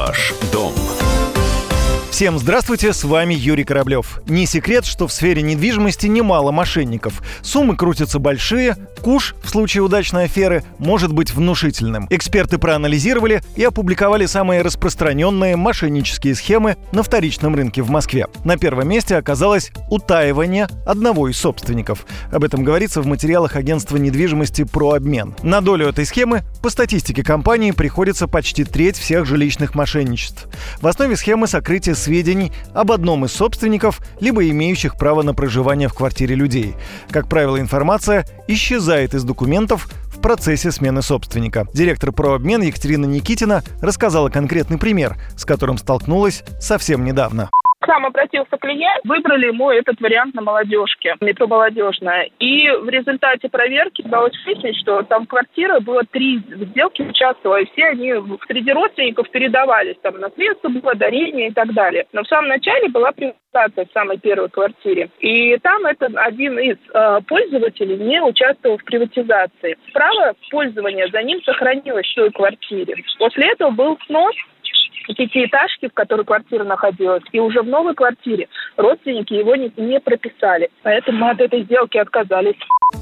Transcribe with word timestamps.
Ваш 0.00 0.32
дом. 0.40 0.49
Всем 2.20 2.38
здравствуйте, 2.38 2.92
с 2.92 3.02
вами 3.02 3.32
Юрий 3.32 3.64
Кораблев. 3.64 4.20
Не 4.26 4.44
секрет, 4.44 4.84
что 4.84 5.06
в 5.06 5.12
сфере 5.12 5.40
недвижимости 5.40 6.06
немало 6.06 6.50
мошенников. 6.50 7.22
Суммы 7.40 7.76
крутятся 7.76 8.18
большие, 8.18 8.76
куш 9.00 9.34
в 9.42 9.48
случае 9.48 9.84
удачной 9.84 10.24
аферы 10.24 10.62
может 10.76 11.14
быть 11.14 11.32
внушительным. 11.32 12.06
Эксперты 12.10 12.58
проанализировали 12.58 13.40
и 13.56 13.64
опубликовали 13.64 14.26
самые 14.26 14.60
распространенные 14.60 15.56
мошеннические 15.56 16.34
схемы 16.34 16.76
на 16.92 17.02
вторичном 17.02 17.54
рынке 17.54 17.80
в 17.80 17.88
Москве. 17.88 18.26
На 18.44 18.58
первом 18.58 18.88
месте 18.88 19.16
оказалось 19.16 19.72
утаивание 19.88 20.68
одного 20.84 21.26
из 21.30 21.38
собственников. 21.38 22.04
Об 22.30 22.44
этом 22.44 22.64
говорится 22.64 23.00
в 23.00 23.06
материалах 23.06 23.56
агентства 23.56 23.96
недвижимости 23.96 24.64
«Прообмен». 24.64 25.34
На 25.42 25.62
долю 25.62 25.88
этой 25.88 26.04
схемы, 26.04 26.42
по 26.62 26.68
статистике 26.68 27.24
компании, 27.24 27.70
приходится 27.70 28.28
почти 28.28 28.64
треть 28.64 28.98
всех 28.98 29.24
жилищных 29.24 29.74
мошенничеств. 29.74 30.48
В 30.82 30.86
основе 30.86 31.16
схемы 31.16 31.46
сокрытие 31.46 31.94
сведений 32.10 32.50
об 32.74 32.90
одном 32.90 33.24
из 33.24 33.30
собственников, 33.32 34.00
либо 34.18 34.48
имеющих 34.48 34.96
право 34.96 35.22
на 35.22 35.32
проживание 35.32 35.86
в 35.86 35.94
квартире 35.94 36.34
людей. 36.34 36.74
Как 37.08 37.28
правило, 37.28 37.60
информация 37.60 38.26
исчезает 38.48 39.14
из 39.14 39.22
документов 39.22 39.88
в 40.12 40.20
процессе 40.20 40.72
смены 40.72 41.02
собственника. 41.02 41.68
Директор 41.72 42.10
прообмен 42.10 42.62
Екатерина 42.62 43.06
Никитина 43.06 43.62
рассказала 43.80 44.28
конкретный 44.28 44.76
пример, 44.76 45.18
с 45.36 45.44
которым 45.44 45.78
столкнулась 45.78 46.42
совсем 46.60 47.04
недавно. 47.04 47.48
К 47.90 47.92
нам 47.92 48.06
обратился 48.06 48.56
клиент, 48.56 49.00
выбрали 49.02 49.46
ему 49.48 49.68
этот 49.68 50.00
вариант 50.00 50.36
на 50.36 50.42
молодежке, 50.42 51.16
метро 51.20 51.48
молодежная. 51.48 52.30
И 52.38 52.70
в 52.70 52.88
результате 52.88 53.48
проверки 53.48 54.02
удалось 54.02 54.30
выяснить, 54.46 54.76
что 54.76 55.02
там 55.02 55.26
квартира 55.26 55.80
было 55.80 56.04
три 56.04 56.38
сделки 56.38 57.02
участвовало, 57.02 57.56
и 57.56 57.68
все 57.72 57.86
они 57.86 58.14
среди 58.46 58.70
родственников 58.70 59.28
передавались, 59.30 59.96
там 60.02 60.20
наследство 60.20 60.68
было, 60.68 60.94
дарение 60.94 61.48
и 61.48 61.52
так 61.52 61.74
далее. 61.74 62.06
Но 62.12 62.22
в 62.22 62.28
самом 62.28 62.50
начале 62.50 62.88
была 62.90 63.10
приватизация 63.10 63.86
в 63.86 63.92
самой 63.92 64.18
первой 64.18 64.50
квартире. 64.50 65.10
И 65.18 65.58
там 65.58 65.84
этот 65.84 66.14
один 66.14 66.60
из 66.60 66.76
э, 66.94 67.20
пользователей 67.26 67.96
не 67.96 68.22
участвовал 68.22 68.78
в 68.78 68.84
приватизации. 68.84 69.76
Право 69.92 70.34
пользования 70.52 71.08
за 71.08 71.24
ним 71.24 71.42
сохранилось 71.42 72.06
в 72.06 72.14
той 72.14 72.30
квартире. 72.30 73.02
После 73.18 73.50
этого 73.50 73.70
был 73.70 73.98
снос 74.06 74.36
пятиэтажки, 75.14 75.88
в 75.88 75.94
которой 75.94 76.24
квартира 76.24 76.64
находилась, 76.64 77.22
и 77.32 77.40
уже 77.40 77.62
в 77.62 77.66
новой 77.66 77.94
квартире 77.94 78.48
родственники 78.76 79.34
его 79.34 79.56
не, 79.56 79.72
не 79.76 80.00
прописали. 80.00 80.70
Поэтому 80.82 81.18
мы 81.18 81.30
от 81.30 81.40
этой 81.40 81.64
сделки 81.64 81.98
отказались. 81.98 82.56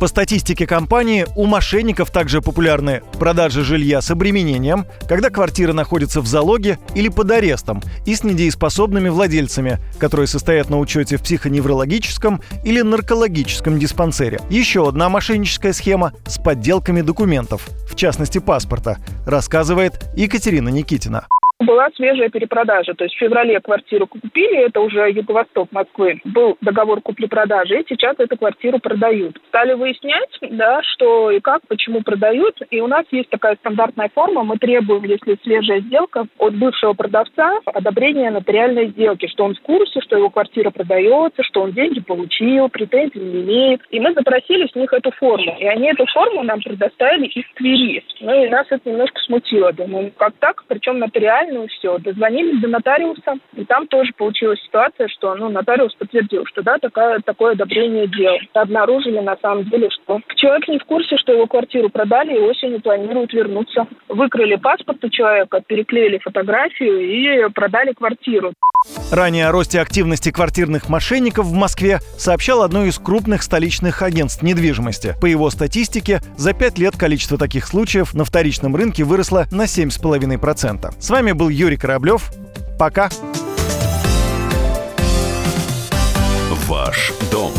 По 0.00 0.06
статистике 0.06 0.66
компании, 0.66 1.26
у 1.36 1.46
мошенников 1.46 2.10
также 2.10 2.40
популярны 2.40 3.02
продажи 3.18 3.62
жилья 3.62 4.00
с 4.00 4.10
обременением, 4.10 4.84
когда 5.08 5.30
квартира 5.30 5.72
находится 5.72 6.20
в 6.20 6.26
залоге 6.26 6.78
или 6.94 7.08
под 7.08 7.30
арестом, 7.30 7.80
и 8.06 8.14
с 8.14 8.22
недееспособными 8.22 9.08
владельцами, 9.08 9.78
которые 9.98 10.26
состоят 10.26 10.70
на 10.70 10.78
учете 10.78 11.16
в 11.16 11.22
психоневрологическом 11.22 12.40
или 12.64 12.80
наркологическом 12.80 13.78
диспансере. 13.78 14.40
Еще 14.50 14.88
одна 14.88 15.08
мошенническая 15.08 15.72
схема 15.72 16.12
с 16.26 16.38
подделками 16.38 17.00
документов, 17.00 17.68
в 17.88 17.96
частности 17.96 18.38
паспорта, 18.38 18.98
рассказывает 19.26 19.94
Екатерина 20.14 20.68
Никитина 20.68 21.26
была 21.62 21.88
свежая 21.94 22.28
перепродажа. 22.28 22.94
То 22.94 23.04
есть 23.04 23.16
в 23.16 23.18
феврале 23.18 23.60
квартиру 23.60 24.06
купили, 24.06 24.66
это 24.66 24.80
уже 24.80 25.10
юго-восток 25.10 25.70
Москвы. 25.72 26.20
Был 26.24 26.56
договор 26.60 27.00
купли-продажи, 27.00 27.80
и 27.80 27.86
сейчас 27.88 28.16
эту 28.18 28.36
квартиру 28.36 28.78
продают. 28.78 29.38
Стали 29.48 29.74
выяснять, 29.74 30.30
да, 30.40 30.80
что 30.82 31.30
и 31.30 31.40
как, 31.40 31.60
почему 31.68 32.02
продают. 32.02 32.60
И 32.70 32.80
у 32.80 32.86
нас 32.86 33.04
есть 33.10 33.30
такая 33.30 33.56
стандартная 33.56 34.10
форма. 34.14 34.44
Мы 34.44 34.58
требуем, 34.58 35.04
если 35.04 35.38
свежая 35.42 35.80
сделка, 35.80 36.26
от 36.38 36.54
бывшего 36.54 36.92
продавца 36.92 37.58
одобрения 37.66 38.30
нотариальной 38.30 38.88
сделки, 38.88 39.26
что 39.28 39.44
он 39.44 39.54
в 39.54 39.60
курсе, 39.60 40.00
что 40.00 40.16
его 40.16 40.30
квартира 40.30 40.70
продается, 40.70 41.42
что 41.42 41.62
он 41.62 41.72
деньги 41.72 42.00
получил, 42.00 42.68
претензий 42.68 43.20
не 43.20 43.42
имеет. 43.42 43.80
И 43.90 44.00
мы 44.00 44.12
запросили 44.14 44.66
с 44.66 44.74
них 44.74 44.92
эту 44.92 45.10
форму. 45.12 45.56
И 45.58 45.66
они 45.66 45.88
эту 45.88 46.06
форму 46.06 46.42
нам 46.42 46.60
предоставили 46.60 47.26
из 47.26 47.44
Твери. 47.54 48.04
Ну 48.20 48.44
и 48.44 48.48
нас 48.48 48.66
это 48.70 48.88
немножко 48.88 49.20
смутило. 49.20 49.72
Думаю, 49.72 50.12
как 50.16 50.34
так? 50.38 50.64
Причем 50.68 50.98
нотариально 50.98 51.51
ну 51.52 51.66
все. 51.68 51.98
Дозвонились 51.98 52.60
до 52.60 52.68
нотариуса, 52.68 53.34
и 53.54 53.64
там 53.64 53.86
тоже 53.86 54.12
получилась 54.16 54.60
ситуация, 54.62 55.08
что 55.08 55.34
ну, 55.34 55.48
нотариус 55.48 55.94
подтвердил, 55.94 56.44
что 56.46 56.62
да, 56.62 56.78
такое, 56.78 57.20
такое 57.20 57.52
одобрение 57.52 58.06
дел. 58.06 58.34
Обнаружили 58.54 59.20
на 59.20 59.36
самом 59.36 59.64
деле, 59.64 59.88
что 59.90 60.20
человек 60.34 60.68
не 60.68 60.78
в 60.78 60.84
курсе, 60.84 61.16
что 61.16 61.32
его 61.32 61.46
квартиру 61.46 61.88
продали 61.88 62.34
и 62.34 62.40
осенью 62.40 62.80
планируют 62.80 63.32
вернуться. 63.32 63.86
Выкрали 64.08 64.56
паспорт 64.56 65.04
у 65.04 65.08
человека, 65.08 65.62
переклеили 65.66 66.18
фотографию 66.18 67.00
и 67.00 67.48
продали 67.52 67.92
квартиру. 67.92 68.52
Ранее 69.10 69.48
о 69.48 69.52
росте 69.52 69.80
активности 69.80 70.30
квартирных 70.30 70.88
мошенников 70.88 71.46
в 71.46 71.52
Москве 71.52 72.00
сообщал 72.16 72.62
одно 72.62 72.84
из 72.84 72.98
крупных 72.98 73.42
столичных 73.42 74.02
агентств 74.02 74.42
недвижимости. 74.42 75.16
По 75.20 75.26
его 75.26 75.50
статистике, 75.50 76.22
за 76.36 76.52
пять 76.52 76.78
лет 76.78 76.96
количество 76.96 77.38
таких 77.38 77.66
случаев 77.66 78.14
на 78.14 78.24
вторичном 78.24 78.74
рынке 78.76 79.04
выросло 79.04 79.46
на 79.50 79.64
7,5%. 79.64 80.94
С 80.98 81.10
вами 81.10 81.32
был 81.32 81.48
Юрий 81.48 81.76
Кораблев. 81.76 82.32
Пока. 82.78 83.10
Ваш 86.68 87.12
дом 87.30 87.52